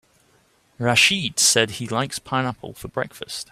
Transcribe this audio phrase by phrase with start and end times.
[0.79, 3.49] Rachid said he likes pineapple for breakfast.